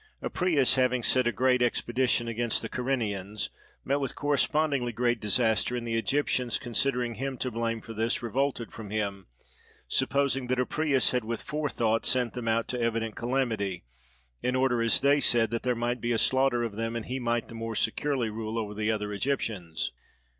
Apries 0.23 0.77
having 0.77 1.03
sent 1.03 1.27
a 1.27 1.31
great 1.31 1.61
expedition 1.61 2.27
against 2.27 2.63
the 2.63 2.69
Kyrenians, 2.69 3.51
met 3.85 3.99
with 3.99 4.15
correspondingly 4.15 4.91
great 4.91 5.19
disaster; 5.21 5.75
and 5.75 5.87
the 5.87 5.93
Egyptians 5.93 6.57
considering 6.57 7.13
him 7.13 7.37
to 7.37 7.51
blame 7.51 7.81
for 7.81 7.93
this 7.93 8.23
revolted 8.23 8.71
from 8.73 8.89
him, 8.89 9.27
supposing 9.87 10.47
that 10.47 10.57
Apries 10.59 11.11
had 11.11 11.23
with 11.23 11.43
forethought 11.43 12.03
sent 12.07 12.33
them 12.33 12.47
out 12.47 12.67
to 12.69 12.81
evident 12.81 13.13
calamity, 13.15 13.83
in 14.41 14.55
order 14.55 14.81
(as 14.81 15.01
they 15.01 15.19
said) 15.19 15.51
that 15.51 15.61
there 15.61 15.75
might 15.75 16.01
be 16.01 16.11
a 16.11 16.17
slaughter 16.17 16.63
of 16.63 16.75
them, 16.75 16.95
and 16.95 17.05
he 17.05 17.19
might 17.19 17.47
the 17.47 17.53
more 17.53 17.75
securely 17.75 18.31
rule 18.31 18.57
over 18.57 18.73
the 18.73 18.89
other 18.89 19.13
Egyptians. 19.13 19.91